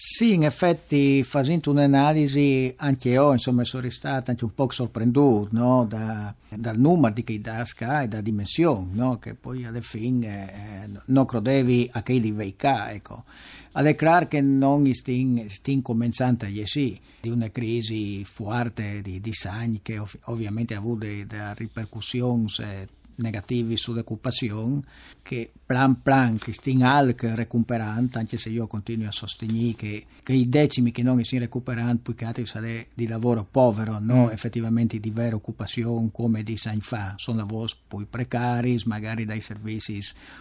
Sì, 0.00 0.34
in 0.34 0.44
effetti 0.44 1.24
facendo 1.24 1.72
un'analisi 1.72 2.72
anche 2.76 3.08
io 3.08 3.32
insomma 3.32 3.64
sono 3.64 3.90
stato 3.90 4.30
anche 4.30 4.44
un 4.44 4.54
po' 4.54 4.70
sorpreso 4.70 5.48
no? 5.50 5.86
da, 5.88 6.32
dal 6.50 6.78
numero 6.78 7.12
di 7.12 7.24
che 7.24 7.40
dasca 7.40 8.02
e 8.02 8.06
da 8.06 8.20
dimensione 8.20 8.90
no? 8.92 9.18
che 9.18 9.34
poi 9.34 9.64
alla 9.64 9.80
fine 9.80 10.84
eh, 10.84 10.88
non 11.06 11.24
credevi 11.24 11.90
a 11.92 12.02
che 12.04 12.12
livello 12.12 12.52
ecco. 12.90 13.24
È 13.72 13.94
chiaro 13.96 14.28
che 14.28 14.40
non 14.40 14.88
stiamo 14.92 15.82
cominciando 15.82 16.46
a 16.46 16.48
sì, 16.62 16.98
di 17.20 17.28
una 17.28 17.50
crisi 17.50 18.24
forte 18.24 19.02
di, 19.02 19.20
di 19.20 19.32
sagni 19.32 19.80
che 19.82 19.98
ov- 19.98 20.18
ovviamente 20.26 20.74
ha 20.74 20.78
avuto 20.78 21.06
delle 21.06 21.54
ripercussioni 21.56 22.46
negativi 23.18 23.76
sull'occupazione 23.76 24.82
che 25.22 25.52
plan 25.64 26.00
plan 26.02 26.38
che 26.38 26.52
stiamo 26.52 26.86
anche 26.86 27.34
recuperando 27.34 28.18
anche 28.18 28.38
se 28.38 28.48
io 28.48 28.66
continuo 28.66 29.08
a 29.08 29.12
sostenere 29.12 29.74
che, 29.74 30.06
che 30.22 30.32
i 30.32 30.48
decimi 30.48 30.92
che 30.92 31.02
non 31.02 31.22
si 31.22 31.38
recuperano 31.38 31.98
poi 31.98 32.14
che 32.14 32.46
saranno 32.46 32.84
di 32.94 33.06
lavoro 33.06 33.46
povero 33.48 33.98
non 33.98 34.26
mm. 34.26 34.30
effettivamente 34.30 34.98
di 34.98 35.10
vera 35.10 35.36
occupazione 35.36 36.08
come 36.12 36.42
di 36.42 36.56
San 36.56 36.80
fa. 36.80 37.14
Sono 37.16 37.38
lavori 37.38 37.72
poi 37.86 38.06
precari 38.08 38.80
magari 38.84 39.24
dai 39.24 39.40
servizi 39.40 40.00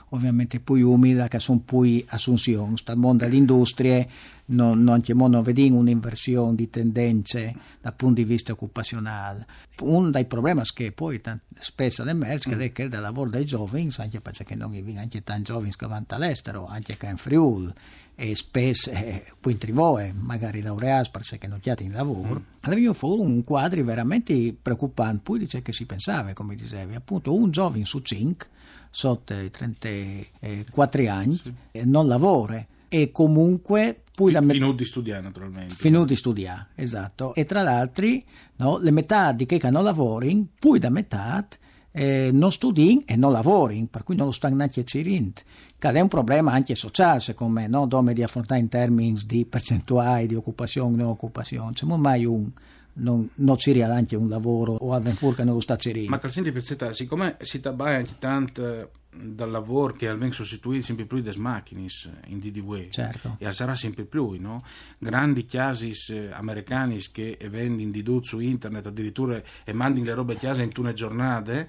ovviamente 0.09 0.59
poi 0.59 0.81
umili 0.81 1.27
che 1.27 1.39
sono 1.39 1.61
poi 1.65 2.05
assunzioni. 2.07 2.75
Dal 2.83 2.97
mondo 2.97 3.25
dell'industria 3.25 4.05
non, 4.47 4.83
non, 4.83 5.01
non 5.05 5.41
vediamo 5.41 5.77
un'inversione 5.77 6.55
di 6.55 6.69
tendenze 6.69 7.55
dal 7.81 7.93
punto 7.95 8.21
di 8.21 8.23
vista 8.23 8.53
occupazionale. 8.53 9.45
Uno 9.81 10.09
dei 10.09 10.25
problemi 10.25 10.61
che 10.73 10.91
poi 10.91 11.21
spesso 11.57 12.03
emerge 12.03 12.55
mm. 12.55 12.59
è 12.59 12.71
che 12.71 12.83
il 12.83 12.99
lavoro 12.99 13.29
dei 13.29 13.45
giovani, 13.45 13.89
anche 13.97 14.21
perché 14.21 14.55
non 14.55 14.71
vi 14.71 14.97
anche 14.97 15.23
tanti 15.23 15.43
giovani 15.43 15.73
che 15.75 15.87
vanno 15.87 16.05
all'estero, 16.09 16.65
anche 16.67 16.97
che 16.97 17.07
in 17.07 17.17
Friuli, 17.17 17.73
e 18.15 18.35
spesso 18.35 18.89
eh, 18.91 19.25
poi 19.39 19.53
in 19.53 19.57
Trivoe, 19.59 20.13
magari 20.13 20.61
laureati 20.61 21.09
perché 21.11 21.47
non 21.47 21.59
hanno 21.63 21.75
in 21.79 21.91
lavoro, 21.91 22.39
mm. 22.39 22.43
abbiamo 22.61 22.93
fuori 22.93 23.21
un 23.21 23.43
quadro 23.43 23.83
veramente 23.83 24.55
preoccupante, 24.59 25.21
poi 25.23 25.39
dice 25.39 25.61
che 25.61 25.73
si 25.73 25.85
pensava, 25.85 26.33
come 26.33 26.55
dicevi, 26.55 26.95
appunto 26.95 27.35
un 27.35 27.51
giovane 27.51 27.85
su 27.85 27.99
cinque 27.99 28.55
sotto 28.89 29.33
i 29.33 29.51
34 29.51 31.09
anni 31.09 31.37
sì. 31.37 31.53
non 31.83 32.07
lavora 32.07 32.65
e 32.89 33.11
comunque 33.11 34.03
poi 34.17 34.31
la 34.31 34.41
met- 34.41 34.53
finito 34.53 34.71
di 34.73 34.85
studiare 34.85 35.21
naturalmente. 35.21 35.75
Finito 35.75 36.05
di 36.05 36.15
studiare, 36.15 36.69
esatto. 36.75 37.35
E 37.35 37.45
tra 37.45 37.61
l'altro 37.61 38.07
no, 38.55 38.79
le 38.79 38.91
metà 38.91 39.31
di 39.31 39.45
che 39.45 39.59
non 39.69 39.83
lavorano, 39.83 40.47
poi 40.59 40.79
da 40.79 40.89
metà 40.89 41.47
eh, 41.91 42.29
non 42.31 42.51
studiano 42.51 43.03
e 43.05 43.15
non 43.15 43.31
lavorano, 43.31 43.87
per 43.89 44.03
cui 44.03 44.15
non 44.15 44.27
lo 44.27 44.31
stanno 44.31 44.55
neanche 44.55 44.83
cirint. 44.83 45.43
Che 45.77 45.89
è 45.89 45.99
un 45.99 46.07
problema 46.07 46.51
anche 46.51 46.73
sociale, 46.75 47.19
secondo 47.19 47.59
me, 47.59 47.67
no? 47.67 47.85
dove 47.85 48.13
di 48.13 48.23
affrontare 48.23 48.59
in 48.59 48.67
termini 48.69 49.19
di 49.25 49.45
percentuali 49.45 50.25
di 50.25 50.35
occupazione 50.35 50.95
e 50.95 50.97
non 50.97 51.09
occupazione. 51.09 51.73
C'è 51.73 51.85
mai 51.85 52.25
un 52.25 52.49
non, 52.97 53.29
non 53.35 53.57
ci 53.57 53.71
anche 53.95 54.15
un 54.15 54.29
lavoro 54.29 54.73
o 54.73 54.93
a 54.93 54.99
che 55.33 55.43
non 55.43 55.55
lo 55.55 55.59
sta 55.59 55.75
cercando. 55.75 56.09
Ma 56.09 56.19
Calcenti 56.19 56.51
Pezzetta, 56.51 56.93
siccome 56.93 57.37
si 57.41 57.59
tabbaia 57.59 57.97
anche 57.97 58.15
tanto 58.19 58.91
dal 59.19 59.49
lavoro 59.49 59.93
che 59.93 60.07
almeno 60.07 60.31
sostituire 60.31 60.81
sempre 60.81 61.05
più 61.05 61.17
le 61.17 61.33
macchine 61.37 61.87
in 62.27 62.39
DDW 62.39 62.89
certo. 62.89 63.35
e 63.39 63.51
sarà 63.51 63.75
sempre 63.75 64.03
più 64.03 64.37
no? 64.39 64.63
grandi 64.97 65.45
chiasi 65.45 65.91
eh, 66.09 66.29
americani 66.31 66.99
che 67.11 67.37
vendono 67.49 67.89
di 67.89 68.03
su 68.21 68.39
internet 68.39 68.87
addirittura 68.87 69.41
e 69.63 69.73
mandano 69.73 70.05
le 70.05 70.13
robe 70.13 70.35
chiase 70.35 70.61
in 70.61 70.71
tune 70.71 70.93
giornate 70.93 71.67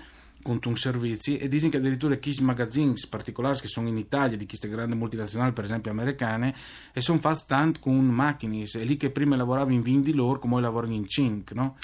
con 0.49 0.59
un 0.65 0.77
servizi 0.77 1.37
e 1.37 1.47
dicono 1.47 1.71
che 1.71 1.77
addirittura 1.77 2.17
Kiss 2.17 2.39
Magazines 2.39 3.07
particolari 3.07 3.61
che 3.61 3.69
sono 3.69 3.87
in 3.89 3.99
Italia 3.99 4.35
di 4.35 4.47
queste 4.47 4.71
grandi 4.71 4.97
multinazionali 4.97 5.53
per 5.53 5.65
esempio 5.65 5.91
americane 5.91 6.55
e 6.95 7.03
sono 7.03 7.19
fatti 7.19 7.45
tanto 7.47 7.81
con 7.81 7.99
macchine 8.07 8.63
e 8.63 8.85
lì 8.85 8.97
che 8.97 9.11
prima 9.11 9.37
lavoravo 9.37 9.73
in 9.73 9.83
vin 9.83 10.01
di 10.01 10.15
come 10.15 10.61
lavorano 10.63 10.95
in 10.95 11.07
cink 11.07 11.53
no? 11.53 11.77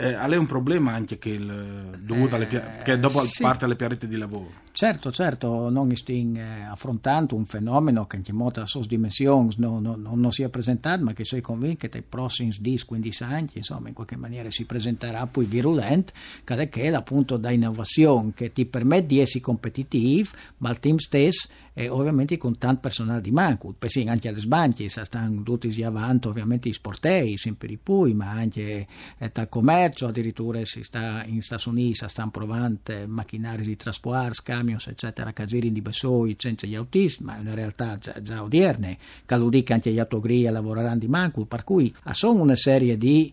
Eh, 0.00 0.14
a 0.14 0.26
lei 0.26 0.36
è 0.36 0.40
un 0.40 0.46
problema 0.46 0.92
anche 0.92 1.18
che, 1.18 1.30
il, 1.30 1.98
dovuto 2.00 2.34
alle, 2.36 2.48
eh, 2.48 2.82
che 2.82 2.98
dopo 2.98 3.20
sì. 3.22 3.42
parte 3.42 3.66
alle 3.66 3.76
piarette 3.76 4.06
di 4.06 4.16
lavoro 4.16 4.68
Certo, 4.72 5.10
certo, 5.10 5.68
non 5.68 5.94
stiamo 5.96 6.38
eh, 6.38 6.62
affrontando 6.62 7.34
un 7.34 7.44
fenomeno 7.44 8.06
che 8.06 8.20
in 8.24 8.36
molte 8.36 8.62
sue 8.66 8.82
dimensioni 8.86 9.50
non, 9.56 9.82
non, 9.82 10.00
non, 10.00 10.30
si 10.30 10.42
è 10.42 10.48
presentato, 10.48 11.02
ma 11.02 11.12
che 11.12 11.24
sono 11.24 11.42
convinto 11.42 11.88
che 11.88 11.90
nei 11.92 12.04
prossimi 12.08 12.50
10-15 12.50 13.24
anni, 13.24 13.48
insomma, 13.54 13.88
in 13.88 13.94
qualche 13.94 14.16
maniera 14.16 14.48
si 14.50 14.66
presenterà 14.66 15.26
poi 15.26 15.44
virulento, 15.44 16.12
che 16.44 16.68
è 16.68 16.86
appunto 16.94 17.36
da 17.36 17.50
innovazione 17.50 18.32
che 18.32 18.52
ti 18.52 18.64
permette 18.64 19.06
di 19.06 19.18
essere 19.18 19.42
competitivo, 19.42 20.30
ma 20.58 20.68
al 20.68 20.78
tempo 20.78 21.02
stesso 21.02 21.48
e 21.80 21.88
ovviamente 21.88 22.36
con 22.36 22.58
tanto 22.58 22.80
personale 22.80 23.22
di 23.22 23.30
manco, 23.30 23.74
pensi 23.78 24.02
anche 24.06 24.28
alle 24.28 24.38
sbanche, 24.38 24.90
stanno 24.90 25.42
tutti 25.42 25.82
avanti 25.82 26.28
ovviamente 26.28 26.68
i 26.68 26.74
sportei, 26.74 27.38
sempre 27.38 27.68
di 27.68 27.78
più, 27.78 28.14
ma 28.14 28.32
anche 28.32 28.86
eh, 29.16 29.30
dal 29.32 29.48
commercio, 29.48 30.06
addirittura 30.06 30.62
si 30.64 30.82
sta 30.82 31.24
in 31.24 31.40
Stati 31.40 31.70
Uniti 31.70 32.06
stanno 32.06 32.30
provando 32.30 32.80
macchinari 33.06 33.62
di 33.62 33.76
trasporto, 33.76 34.42
camions, 34.44 34.88
eccetera, 34.88 35.32
girano 35.46 35.72
di 35.72 35.80
Bessoi 35.80 36.36
senza 36.38 36.66
gli 36.66 36.74
autisti, 36.74 37.24
ma 37.24 37.38
è 37.38 37.40
una 37.40 37.54
realtà 37.54 37.96
già, 37.96 38.20
già 38.20 38.42
odierne, 38.42 38.98
che 39.24 39.72
anche 39.72 39.90
gli 39.90 39.98
autogri 39.98 40.42
lavoreranno 40.42 40.98
di 40.98 41.08
manco, 41.08 41.46
per 41.46 41.64
cui 41.64 41.94
sono 42.10 42.42
una 42.42 42.56
serie 42.56 42.98
di 42.98 43.32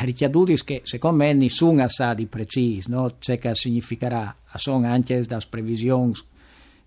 richiaduti 0.00 0.64
che 0.64 0.80
secondo 0.82 1.18
me 1.18 1.32
nessuno 1.32 1.86
sa 1.86 2.12
di 2.12 2.26
preciso, 2.26 2.90
no? 2.90 3.14
c'è 3.20 3.38
che 3.38 3.54
significherà, 3.54 4.34
sono 4.56 4.84
anche 4.88 5.20
da 5.20 5.40
previsioni 5.48 6.12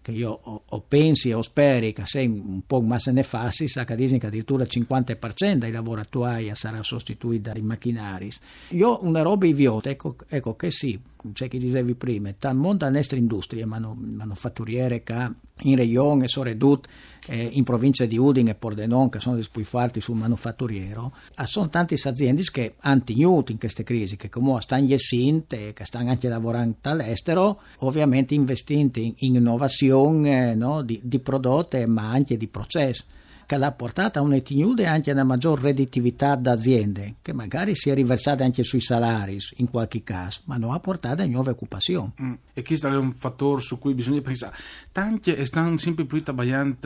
che 0.07 0.13
io 0.13 0.39
ho, 0.41 0.61
ho 0.65 0.81
pensi 0.87 1.33
ho 1.33 1.41
speri 1.41 1.91
che 1.91 2.05
se 2.05 2.21
un 2.21 2.61
po' 2.65 2.79
ma 2.79 2.97
se 2.97 3.11
ne 3.11 3.23
fassi, 3.23 3.67
sa 3.67 3.83
che 3.83 3.91
addirittura 3.91 4.63
il 4.63 4.69
50% 4.71 5.55
dei 5.55 5.71
lavori 5.71 5.99
attuali 5.99 6.49
sarà 6.53 6.81
sostituito 6.81 7.51
dai 7.51 7.61
macchinari. 7.61 8.31
Io 8.69 9.03
una 9.03 9.21
roba 9.21 9.47
idiota, 9.47 9.89
ecco, 9.89 10.15
ecco 10.29 10.55
che 10.55 10.71
sì, 10.71 10.97
c'è 11.33 11.49
chi 11.49 11.57
dicevi 11.57 11.95
prima, 11.95 12.33
tal 12.39 12.55
mondo 12.55 12.85
alle 12.85 12.95
nostre 12.95 13.17
industrie 13.17 13.65
manufatturiere 13.65 15.03
che 15.03 15.29
in 15.63 15.75
regione 15.75 16.29
sono 16.29 16.45
ridotte 16.45 16.87
eh, 17.27 17.49
in 17.53 17.63
provincia 17.63 18.05
di 18.05 18.17
Udine 18.17 18.51
e 18.51 18.55
Pordenone 18.55 19.09
che 19.09 19.19
sono 19.19 19.39
più 19.51 19.63
forti 19.63 20.01
sul 20.01 20.17
manufatturiero 20.17 21.13
sono 21.43 21.69
tante 21.69 21.95
aziende 22.03 22.43
che 22.51 22.75
hanno 22.79 23.03
tenuto 23.03 23.51
in 23.51 23.59
queste 23.59 23.83
crisi 23.83 24.15
che 24.15 24.29
comunque 24.29 24.61
stanno 24.61 24.85
e 24.87 25.73
che 25.73 25.85
stanno 25.85 26.09
anche 26.09 26.27
lavorando 26.27 26.77
all'estero 26.83 27.61
ovviamente 27.79 28.33
investindo 28.33 28.99
in, 28.99 29.13
in 29.17 29.35
innovazione 29.35 30.55
no, 30.55 30.81
di, 30.81 30.99
di 31.03 31.19
prodotti 31.19 31.85
ma 31.85 32.09
anche 32.09 32.37
di 32.37 32.47
processi 32.47 33.03
che 33.47 33.55
l'ha 33.55 33.71
portata 33.71 34.19
a 34.19 34.23
un'etignude 34.23 34.85
anche 34.85 35.09
una 35.09 35.23
maggior 35.23 35.61
redditività 35.61 36.35
d'aziende, 36.35 37.15
che 37.21 37.31
magari 37.31 37.75
si 37.75 37.89
è 37.89 37.93
riversata 37.93 38.43
anche 38.43 38.61
sui 38.61 38.81
salari 38.81 39.37
in 39.55 39.69
qualche 39.69 40.03
caso, 40.03 40.41
ma 40.45 40.57
non 40.57 40.73
ha 40.73 40.79
portato 40.79 41.21
a 41.21 41.25
nuove 41.25 41.51
occupazioni. 41.51 42.11
Mm. 42.21 42.33
E 42.53 42.61
questo 42.61 42.89
è 42.89 42.95
un 42.97 43.13
fattore 43.13 43.61
su 43.61 43.79
cui 43.79 43.93
bisogna 43.93 44.19
pensare. 44.19 44.53
Tanti 44.91 45.45
stanno 45.45 45.77
sempre 45.77 46.03
più 46.03 46.21
trabalhando, 46.21 46.77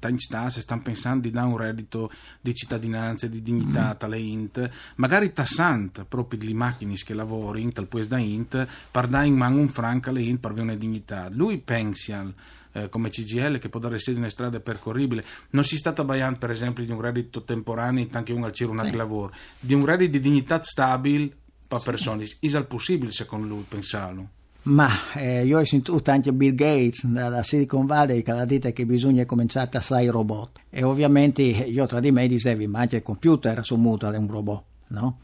tanti 0.00 0.18
stanno 0.18 0.82
pensando 0.82 1.20
di 1.20 1.30
dare 1.30 1.46
un 1.46 1.56
reddito 1.56 2.10
di 2.40 2.52
cittadinanza, 2.56 3.28
di 3.28 3.40
dignità, 3.40 3.94
mm. 3.94 3.98
tale 3.98 4.18
int, 4.18 4.70
magari 4.96 5.32
tassante 5.32 6.04
proprio 6.04 6.40
le 6.42 6.54
macchine 6.54 6.94
che 6.94 7.14
lavorano, 7.14 7.70
tal 7.70 7.86
pues 7.86 8.08
da 8.08 8.18
int, 8.18 8.66
per 8.90 9.06
dare 9.06 9.28
in 9.28 9.36
mano 9.36 9.60
un 9.60 9.68
franco 9.68 10.10
alle 10.10 10.22
int 10.22 10.40
per 10.40 10.50
avere 10.50 10.66
una 10.66 10.74
dignità. 10.74 11.28
Lui 11.30 11.58
pensa 11.58 12.32
eh, 12.74 12.88
come 12.88 13.08
CGL 13.08 13.58
che 13.58 13.68
può 13.68 13.80
dare 13.80 13.98
sede 13.98 14.20
in 14.20 14.28
strade 14.28 14.60
percorribili. 14.60 15.22
Non 15.50 15.64
si 15.64 15.76
sta 15.76 15.92
trattando 15.92 16.38
per 16.38 16.50
esempio 16.50 16.84
di 16.84 16.92
un 16.92 17.00
reddito 17.00 17.42
temporaneo, 17.42 18.06
anche 18.12 18.32
un 18.32 18.44
al 18.44 18.52
ciro, 18.52 18.72
un 18.72 18.78
altro 18.78 18.96
lavoro, 18.96 19.32
di 19.58 19.74
un 19.74 19.84
reddito 19.84 20.12
di 20.12 20.20
dignità 20.20 20.60
stabile 20.62 21.30
per 21.66 21.78
sì. 21.78 21.84
persone. 21.84 22.24
È 22.24 22.28
il 22.40 22.66
possibile 22.66 23.12
secondo 23.12 23.46
lui 23.46 23.64
pensarlo? 23.66 24.28
Ma 24.64 24.88
eh, 25.14 25.44
io 25.44 25.58
ho 25.58 25.64
sentito 25.64 26.00
anche 26.10 26.32
Bill 26.32 26.54
Gates 26.54 27.04
dalla 27.04 27.42
Silicon 27.42 27.84
Valley 27.84 28.22
che 28.22 28.30
ha 28.30 28.44
detto 28.46 28.72
che 28.72 28.86
bisogna 28.86 29.26
cominciare 29.26 29.66
a 29.66 29.68
tassare 29.68 30.04
i 30.04 30.08
robot. 30.08 30.60
E 30.70 30.82
ovviamente 30.82 31.42
io 31.42 31.86
tra 31.86 32.00
di 32.00 32.10
me 32.10 32.26
dicevo, 32.26 32.66
ma 32.68 32.80
anche 32.80 32.96
il 32.96 33.02
computer 33.02 33.58
assumuto 33.58 34.10
è 34.10 34.16
un 34.16 34.26
robot, 34.26 34.64
no? 34.88 35.18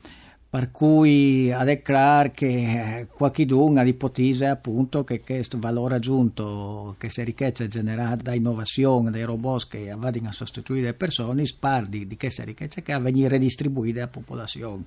Per 0.50 0.72
cui 0.72 1.52
a 1.52 1.62
declarare 1.62 2.32
che 2.32 3.06
qualcuno 3.08 3.84
l'ipotesi 3.84 4.44
appunto 4.44 5.04
che 5.04 5.20
questo 5.20 5.60
valore 5.60 5.94
aggiunto, 5.94 6.96
che 6.98 7.08
se 7.08 7.22
ricchezza 7.22 7.68
generata 7.68 8.24
da 8.24 8.34
innovazione 8.34 9.12
dei 9.12 9.22
robot 9.22 9.68
che 9.68 9.94
vanno 9.96 10.28
a 10.28 10.32
sostituire 10.32 10.86
le 10.86 10.94
persone, 10.94 11.46
spardi 11.46 12.04
di 12.04 12.16
questa 12.16 12.42
ricchezza 12.42 12.80
che 12.80 12.92
va 12.92 12.98
a 12.98 13.02
venire 13.02 13.28
redistribuita 13.28 14.00
alla 14.00 14.08
popolazione. 14.08 14.82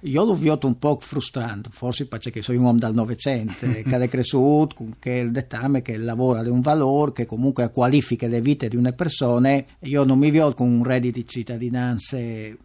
Io 0.00 0.24
l'ho 0.24 0.34
visto 0.34 0.66
un 0.66 0.78
po' 0.78 0.98
frustrante, 1.00 1.70
forse 1.72 2.06
perché 2.06 2.42
sono 2.42 2.58
un 2.58 2.64
uomo 2.64 2.78
dal 2.78 2.92
Novecento, 2.92 3.64
che 3.66 3.82
è 3.82 4.08
cresciuto 4.08 4.74
con 4.74 4.94
il 5.02 5.30
dettame 5.30 5.80
che 5.80 5.92
il 5.92 6.04
lavoro 6.04 6.38
ha 6.38 6.50
un 6.50 6.60
valore, 6.60 7.12
che 7.12 7.26
comunque 7.26 7.70
qualifica 7.70 8.26
le 8.26 8.42
vite 8.42 8.68
di 8.68 8.76
una 8.76 8.92
persona. 8.92 9.62
Io 9.80 10.04
non 10.04 10.18
mi 10.18 10.30
vedo 10.30 10.52
con 10.52 10.68
un 10.68 10.84
reddito 10.84 11.18
di 11.18 11.26
cittadinanza 11.26 12.18
eh, 12.18 12.56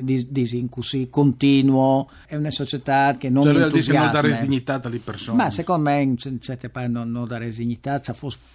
di, 0.00 0.68
così 0.68 1.08
continuo, 1.08 2.10
è 2.26 2.34
una 2.34 2.50
società 2.50 3.16
che 3.16 3.28
non 3.28 3.44
cioè, 3.44 3.54
mi 3.54 3.62
entusiasma. 3.62 4.02
non 4.02 4.12
dare 4.12 4.38
dignità 4.40 4.80
alle 4.82 4.98
persone. 4.98 5.36
Ma 5.36 5.50
secondo 5.50 5.90
me 5.90 6.02
in 6.02 6.18
certe 6.40 6.70
parti 6.70 6.90
non, 6.90 7.10
non 7.10 7.28
dare 7.28 7.50
dignità, 7.50 8.00
c'è 8.00 8.14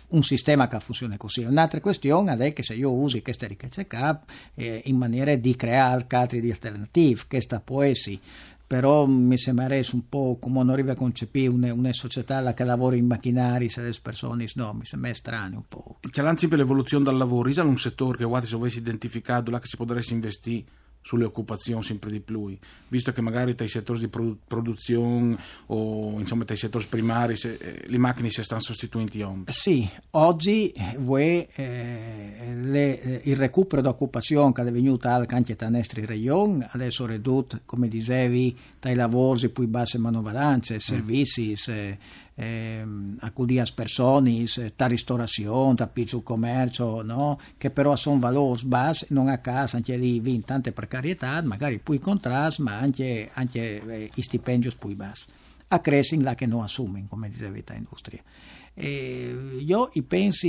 un 0.10 0.24
sistema 0.24 0.68
che 0.68 0.80
funziona 0.82 1.16
così. 1.16 1.44
Un'altra 1.44 1.80
questione 1.80 2.36
è 2.36 2.52
che 2.52 2.64
se 2.64 2.74
io 2.74 2.92
uso 2.92 3.20
queste 3.22 3.48
ricchezze 3.48 3.88
cap 3.88 4.30
eh, 4.56 4.82
in 4.86 4.98
maniera 4.98 5.34
di 5.36 5.56
creare 5.56 6.06
altri 6.10 6.42
di 6.42 6.52
alternative, 6.52 7.22
questa 7.30 7.61
può 7.62 7.82
essere 7.82 8.20
però 8.72 9.06
mi 9.06 9.38
sembra 9.38 9.68
un 9.92 10.08
po' 10.08 10.38
come 10.40 10.60
non 10.60 10.70
arriva 10.70 10.94
a 10.94 10.96
concepire 10.96 11.50
una, 11.50 11.74
una 11.74 11.92
società 11.92 12.54
che 12.54 12.64
lavora 12.64 12.96
in 12.96 13.06
macchinari 13.06 13.68
se 13.68 13.82
le 13.82 13.92
persone 14.02 14.46
no, 14.56 14.72
mi 14.72 14.86
sembra 14.86 15.14
strano 15.14 15.58
un 15.58 15.66
po'. 15.68 15.98
Che 16.00 16.22
sempre 16.38 16.58
l'evoluzione 16.58 17.04
dal 17.04 17.18
lavoro, 17.18 17.50
è 17.50 17.60
un 17.64 17.78
settore 17.78 18.20
che 18.20 18.24
se 18.48 18.56
avessi 18.56 18.78
identificato 18.78 19.52
là 19.52 19.60
che 19.60 19.68
si 19.68 19.76
potrebbe 19.76 20.06
investire 20.12 20.64
sulle 21.02 21.26
occupazioni 21.26 21.84
sempre 21.84 22.12
di 22.12 22.20
più, 22.20 22.56
visto 22.88 23.12
che 23.12 23.22
magari 23.22 23.56
tra 23.56 23.66
i 23.66 23.70
settori 23.70 24.00
di 24.00 24.08
produ- 24.08 24.38
produzione 24.48 25.38
o 25.68 26.20
insomma 26.20 26.46
tra 26.46 26.54
i 26.54 26.58
settori 26.58 26.86
primari 26.88 27.36
se, 27.36 27.58
eh, 27.60 27.84
le 27.88 27.98
macchine 27.98 28.30
si 28.30 28.44
stanno 28.44 28.62
sostituendo. 28.62 29.52
Sì, 29.52 29.88
oggi 30.12 30.74
voi, 30.98 31.48
eh, 31.56 32.56
le, 32.62 33.02
eh, 33.02 33.22
il 33.26 33.36
recupero 33.36 33.82
d'occupazione 33.82 34.54
che 34.54 34.62
è 34.62 34.72
venuto 34.72 35.08
anche 35.08 35.56
da 35.56 35.70
nostri 35.70 36.06
regioni 36.06 36.66
adesso 36.70 37.06
ridotto, 37.06 37.60
come 37.66 37.88
dicevi, 37.88 38.58
dai 38.80 38.96
lavori 38.96 39.50
poi 39.50 39.68
basse 39.68 39.98
manovalanze, 39.98 40.80
servizi, 40.80 41.56
mm 41.70 41.94
eh, 42.42 42.84
accudir 43.20 43.62
a 43.62 43.66
persone, 43.74 44.46
da 44.76 44.88
ristorazione, 44.88 45.76
da 45.76 45.88
piccolo 45.88 46.24
commercio, 46.24 47.04
no? 47.04 47.40
che 47.58 47.70
però 47.70 47.96
sono 47.96 48.18
valori 48.18 48.66
bassi, 48.66 49.06
non 49.10 49.28
a 49.28 49.38
caso 49.38 49.76
anche 49.76 49.96
lì 49.96 50.20
vi 50.20 50.42
tante 50.44 50.72
precarietà, 50.72 51.42
magari 51.44 51.78
poi 51.78 52.00
contrasti, 52.00 52.64
ma 52.64 52.80
anche, 52.80 53.30
anche 53.34 53.82
eh, 53.86 54.10
i 54.16 54.22
stipendi 54.24 54.70
poi 54.78 54.96
bassi. 54.96 55.28
A 55.68 55.80
crescere 55.80 56.24
là 56.24 56.34
che 56.34 56.48
non 56.48 56.64
assumono, 56.64 57.06
come 57.08 57.30
diceva 57.30 57.56
l'industria. 57.68 58.22
E 58.74 59.60
io 59.60 59.92
penso 60.08 60.48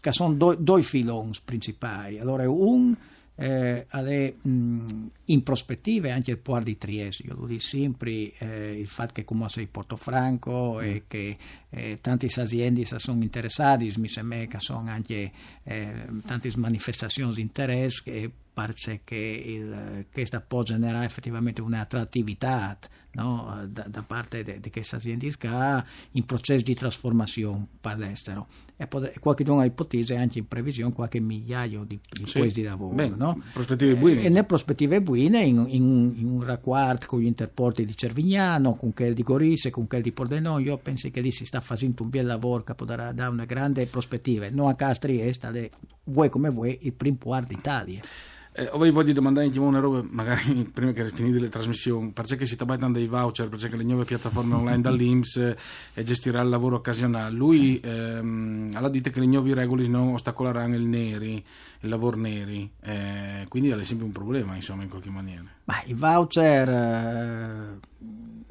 che 0.00 0.12
sono 0.12 0.54
due 0.54 0.82
filoni 0.82 1.32
principali. 1.44 2.18
Allora, 2.20 2.48
un 2.48 2.94
eh, 3.36 3.86
alle, 3.90 4.36
mh, 4.40 5.06
in 5.26 5.42
prospettiva 5.42 6.12
anche 6.12 6.32
il 6.32 6.38
Port 6.38 6.64
di 6.64 6.78
Trieste, 6.78 7.24
io 7.26 7.34
lo 7.34 7.46
dico 7.46 7.60
sempre, 7.60 8.32
eh, 8.38 8.78
il 8.78 8.88
fatto 8.88 9.14
che 9.14 9.24
come 9.24 9.48
sei 9.48 9.66
Portofranco 9.66 10.78
mm. 10.80 10.84
e 10.84 11.02
che 11.08 11.36
eh, 11.70 11.98
tante 12.00 12.28
aziende 12.40 12.84
sono 12.84 13.22
interessate, 13.22 13.92
mi 13.96 14.08
sembra 14.08 14.44
che 14.44 14.60
sono 14.60 14.88
anche 14.90 15.32
eh, 15.64 16.06
tante 16.24 16.50
manifestazioni 16.56 17.34
di 17.34 17.40
interesse 17.40 18.32
che 19.04 19.14
perché 19.14 19.16
il, 19.16 20.06
questa 20.12 20.40
può 20.40 20.62
generare 20.62 21.04
effettivamente 21.04 21.60
un'attrattività 21.60 22.78
no, 23.12 23.64
da, 23.68 23.84
da, 23.88 24.02
parte 24.02 24.60
di 24.60 24.70
queste 24.70 24.96
aziende 24.96 25.30
in 26.12 26.24
processo 26.24 26.64
di 26.64 26.74
trasformazione 26.74 27.66
per 27.80 27.98
l'estero 27.98 28.46
e 28.76 28.88
qualche 29.20 29.44
ha 29.44 29.64
ipotesi 29.64 30.14
anche 30.14 30.38
in 30.38 30.48
previsione 30.48 30.92
qualche 30.92 31.20
migliaio 31.20 31.84
di, 31.84 31.98
di 32.08 32.26
sì. 32.26 32.40
posti 32.40 32.60
di 32.62 32.66
lavoro 32.66 32.94
Beh, 32.94 33.08
no? 33.10 33.40
prospettive 33.52 33.94
buone 33.94 34.22
e, 34.22 34.24
e 34.24 34.28
nelle 34.28 34.44
prospettive 34.44 35.00
buone 35.00 35.44
in, 35.44 35.64
in, 35.68 36.14
in, 36.16 36.26
un 36.26 36.42
raccordo 36.42 37.06
con 37.06 37.20
gli 37.20 37.26
interporti 37.26 37.84
di 37.84 37.96
Cervignano 37.96 38.74
con 38.74 38.92
quelli 38.92 39.14
di 39.14 39.22
Gorisse 39.22 39.70
con 39.70 39.86
quelli 39.86 40.02
di 40.02 40.12
Pordenone 40.12 40.62
io 40.62 40.76
penso 40.78 41.08
che 41.10 41.20
lì 41.20 41.30
si 41.30 41.44
sta 41.44 41.60
facendo 41.60 42.02
un 42.02 42.10
bel 42.10 42.26
lavoro 42.26 42.64
che 42.64 42.74
potrà 42.74 43.12
dare 43.12 43.30
una 43.30 43.44
grande 43.44 43.86
prospettiva 43.86 44.48
non 44.50 44.68
a 44.68 44.74
Castri 44.74 45.18
è 45.18 45.30
vuoi 46.04 46.28
come 46.28 46.50
vuoi 46.50 46.78
il 46.82 46.92
primo 46.92 47.16
quarto 47.20 47.54
d'Italia 47.54 48.00
eh, 48.56 48.70
voglio 48.70 49.12
domandare 49.12 49.46
anche 49.46 49.58
una 49.58 49.80
roba, 49.80 50.00
magari 50.08 50.62
prima 50.72 50.92
che 50.92 51.10
finite 51.10 51.40
le 51.40 51.48
trasmissioni, 51.48 52.12
perché 52.12 52.46
si 52.46 52.54
tratta 52.54 52.88
dei 52.88 53.08
voucher, 53.08 53.48
perché 53.48 53.76
le 53.76 53.82
nuove 53.82 54.04
piattaforme 54.04 54.54
online 54.54 54.80
dall'Inps 54.82 55.36
e 55.38 55.56
eh, 55.92 56.04
gestirà 56.04 56.40
il 56.40 56.48
lavoro 56.48 56.76
occasionale. 56.76 57.34
Lui 57.34 57.80
ehm, 57.82 58.70
alla 58.74 58.88
dite 58.88 59.10
che 59.10 59.18
le 59.18 59.26
nuove 59.26 59.54
regole 59.54 59.88
non 59.88 60.12
ostacoleranno 60.12 60.76
il 60.76 60.84
neri, 60.84 61.44
il 61.80 61.88
lavoro 61.88 62.16
neri, 62.16 62.70
eh, 62.80 63.44
quindi 63.48 63.70
è 63.70 63.84
sempre 63.84 64.06
un 64.06 64.12
problema, 64.12 64.54
insomma, 64.54 64.84
in 64.84 64.88
qualche 64.88 65.10
maniera. 65.10 65.42
Ma 65.64 65.82
i 65.86 65.94
voucher, 65.94 66.68
eh, 66.68 67.78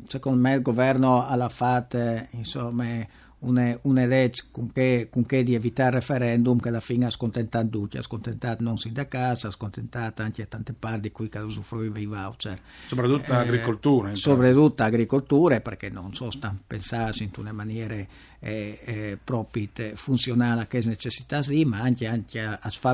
secondo 0.03 0.41
me 0.41 0.55
il 0.55 0.62
governo 0.62 1.25
ha 1.25 1.48
fatto, 1.48 2.27
insomma 2.31 3.07
una, 3.43 3.77
una 3.83 4.05
legge 4.05 4.45
con 4.51 4.71
che, 4.71 5.07
con 5.09 5.25
che, 5.25 5.43
di 5.43 5.53
evitare 5.53 5.89
il 5.89 5.95
referendum 5.95 6.59
che 6.59 6.69
alla 6.69 6.79
fine 6.79 7.05
ha 7.05 7.09
scontentato 7.09 7.67
tutti, 7.67 7.97
ha 7.97 8.01
scontentato 8.01 8.63
non 8.63 8.77
sindacati, 8.77 9.47
ha 9.47 9.51
scontentato 9.51 10.21
anche 10.21 10.47
tante 10.47 10.73
parti 10.73 11.01
di 11.01 11.12
cui 11.12 11.29
usufruiva 11.33 12.00
i 12.00 12.05
voucher. 12.05 12.59
Soprattutto 12.88 13.31
eh, 13.31 13.35
agricoltura. 13.35 14.15
Soprattutto 14.15 14.83
agricoltura, 14.83 15.59
perché 15.62 15.89
non 15.89 16.13
so, 16.13 16.29
stanno 16.29 16.59
pensando 16.65 17.17
in 17.19 17.31
una 17.38 17.51
maniera 17.51 17.95
eh, 17.95 18.07
eh, 18.39 19.17
proprio 19.23 19.67
funzionale 19.95 20.62
a 20.62 20.67
che 20.67 20.81
necessità 20.85 21.41
sì, 21.41 21.63
ma 21.65 21.79
anche, 21.79 22.07
anche 22.07 22.41
a, 22.41 22.59
a 22.62 22.71
a 22.83 22.93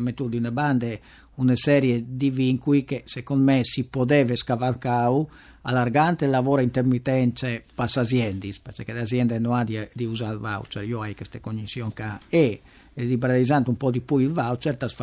mettere 0.00 0.28
di 0.28 0.36
una 0.36 0.52
banda 0.52 0.86
una 1.36 1.56
serie 1.56 2.04
di 2.06 2.30
vincoli 2.30 2.84
che 2.84 3.02
secondo 3.06 3.44
me 3.44 3.60
si 3.64 3.88
poteva 3.88 4.36
scavalcare 4.36 5.26
allargante 5.62 6.24
il 6.24 6.30
lavoro 6.30 6.62
intermittente 6.62 7.64
per 7.74 7.90
le 7.94 8.00
aziende, 8.00 8.54
perché 8.62 8.92
le 8.92 9.00
aziende 9.00 9.38
non 9.38 9.54
hanno 9.54 9.64
di, 9.64 9.88
di, 9.92 10.04
usare 10.04 10.34
il 10.34 10.40
voucher, 10.40 10.84
io 10.84 11.00
ho 11.00 11.14
queste 11.14 11.40
cognizioni 11.40 11.92
che 11.92 12.18
e 12.28 12.62
liberalizzando 12.94 13.70
un 13.70 13.76
po' 13.76 13.90
di 13.90 14.00
più 14.00 14.18
il 14.18 14.30
voucher 14.30 14.76
das 14.76 14.94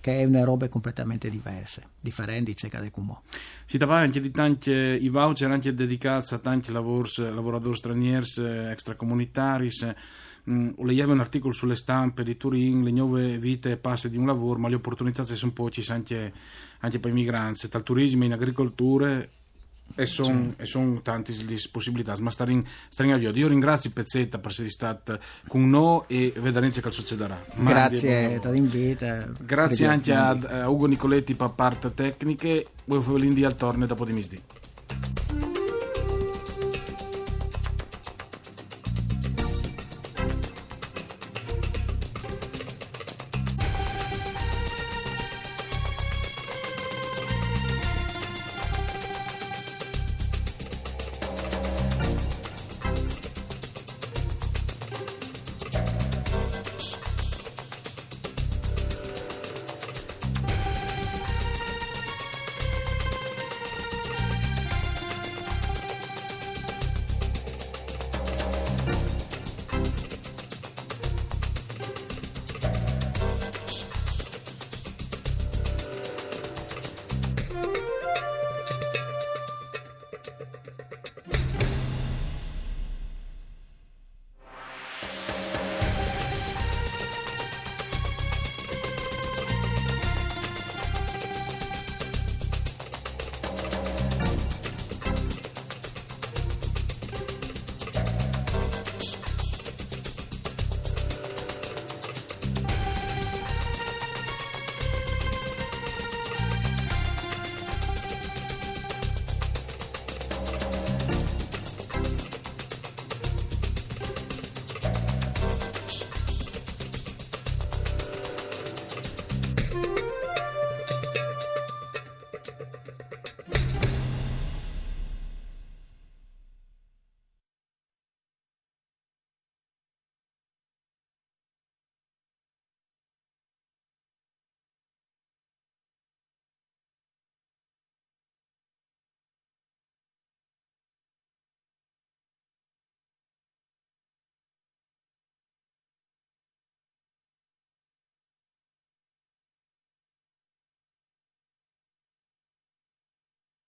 che 0.00 0.18
è 0.18 0.24
una 0.24 0.44
roba 0.44 0.68
completamente 0.68 1.30
diversa, 1.30 1.82
differente 2.00 2.54
c'è 2.54 2.68
cada 2.68 2.90
comò. 2.90 3.20
Si 3.64 3.78
parla 3.78 3.98
anche 3.98 4.20
di 4.20 4.30
tanti 4.30 4.70
i 4.70 5.08
voucher 5.08 5.50
anche 5.50 5.74
dedicati 5.74 6.34
a 6.34 6.38
tanti 6.38 6.72
lavors, 6.72 7.18
lavoratori 7.18 7.76
stranieri 7.76 8.26
extracomunitari. 8.70 9.70
Mm, 10.50 10.70
leggevo 10.78 11.12
un 11.12 11.20
articolo 11.20 11.52
sulle 11.52 11.76
stampe 11.76 12.24
di 12.24 12.36
Turin, 12.36 12.82
le 12.82 12.90
nuove 12.90 13.38
vite 13.38 13.70
e 13.70 13.76
passe 13.76 14.10
di 14.10 14.16
un 14.16 14.26
lavoro, 14.26 14.58
ma 14.58 14.68
le 14.68 14.74
opportunità 14.74 15.22
sono 15.22 15.52
poche 15.52 15.84
anche, 15.92 16.32
anche 16.80 16.98
per 16.98 17.12
i 17.12 17.14
migranti, 17.14 17.68
dal 17.68 17.84
turismo 17.84 18.24
in 18.24 18.32
agricoltura 18.32 19.24
e 19.94 20.06
sono 20.06 20.54
son 20.62 21.02
tante 21.02 21.32
le 21.46 21.56
possibilità, 21.70 22.14
ma 22.20 22.30
stare 22.30 22.52
in, 22.52 22.64
stare 22.88 23.10
in 23.10 23.32
Io 23.34 23.48
ringrazio 23.48 23.90
Pezzetta 23.90 24.38
per 24.38 24.50
essere 24.50 24.68
stato 24.68 25.18
con 25.46 25.68
noi 25.68 26.02
e 26.08 26.32
vedremo 26.36 26.70
che 26.72 26.90
succederà. 26.90 27.44
Grazie 27.54 28.38
per 28.38 28.52
l'invito. 28.52 29.06
Grazie 29.40 29.86
anche 29.86 30.12
a, 30.12 30.30
a, 30.30 30.68
Ugo 30.68 30.86
Nicoletti 30.86 31.34
per 31.34 31.52
parte 31.54 31.92
tecniche. 31.92 32.66
Voi 32.84 33.00
fate 33.00 33.18
l'India 33.18 33.48
al 33.48 33.56
torno 33.56 33.86
dopo 33.86 34.04
di 34.04 34.12
misdì. 34.12 34.40